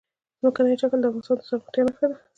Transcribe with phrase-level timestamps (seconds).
[0.39, 2.15] ځمکنی شکل د افغانستان د زرغونتیا نښه ده.